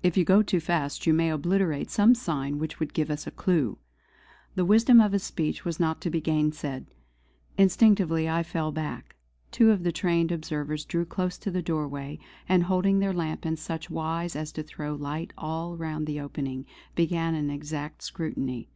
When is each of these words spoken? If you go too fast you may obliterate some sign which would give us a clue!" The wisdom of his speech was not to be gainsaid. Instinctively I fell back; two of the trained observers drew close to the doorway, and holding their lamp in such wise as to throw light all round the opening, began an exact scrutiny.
If 0.00 0.16
you 0.16 0.24
go 0.24 0.44
too 0.44 0.60
fast 0.60 1.08
you 1.08 1.12
may 1.12 1.28
obliterate 1.28 1.90
some 1.90 2.14
sign 2.14 2.60
which 2.60 2.78
would 2.78 2.94
give 2.94 3.10
us 3.10 3.26
a 3.26 3.32
clue!" 3.32 3.78
The 4.54 4.64
wisdom 4.64 5.00
of 5.00 5.10
his 5.10 5.24
speech 5.24 5.64
was 5.64 5.80
not 5.80 6.00
to 6.02 6.08
be 6.08 6.20
gainsaid. 6.20 6.86
Instinctively 7.58 8.28
I 8.28 8.44
fell 8.44 8.70
back; 8.70 9.16
two 9.50 9.72
of 9.72 9.82
the 9.82 9.90
trained 9.90 10.30
observers 10.30 10.84
drew 10.84 11.04
close 11.04 11.36
to 11.38 11.50
the 11.50 11.62
doorway, 11.62 12.20
and 12.48 12.62
holding 12.62 13.00
their 13.00 13.12
lamp 13.12 13.44
in 13.44 13.56
such 13.56 13.90
wise 13.90 14.36
as 14.36 14.52
to 14.52 14.62
throw 14.62 14.94
light 14.94 15.32
all 15.36 15.76
round 15.76 16.06
the 16.06 16.20
opening, 16.20 16.64
began 16.94 17.34
an 17.34 17.50
exact 17.50 18.02
scrutiny. 18.04 18.68